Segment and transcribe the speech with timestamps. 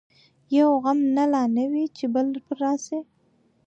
[0.57, 2.99] یو غم نه لا نه وي چي بل پر راسي